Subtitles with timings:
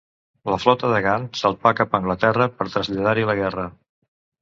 [0.51, 3.73] La flota de Gant salpà cap a Anglaterra per traslladar-hi la guerra.